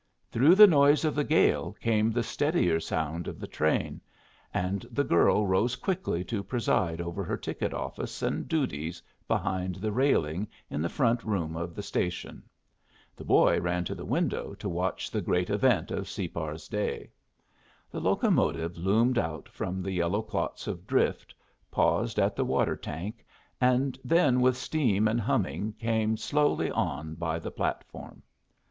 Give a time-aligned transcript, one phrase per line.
[0.31, 4.01] Through the noise of the gale came the steadier sound of the train,
[4.51, 9.91] and the girl rose quickly to preside over her ticket office and duties behind the
[9.91, 12.41] railing in the front room of the station.
[13.15, 17.11] The boy ran to the window to watch the great event of Separ's day.
[17.91, 21.35] The locomotive loomed out from the yellow clots of drift,
[21.69, 23.23] paused at the water tank,
[23.61, 28.23] and then with steam and humming came slowly on by the platform.